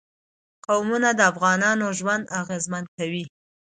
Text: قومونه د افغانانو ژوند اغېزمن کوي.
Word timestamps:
قومونه 0.65 1.09
د 1.17 1.21
افغانانو 1.31 1.87
ژوند 1.99 2.23
اغېزمن 2.41 2.83
کوي. 2.97 3.25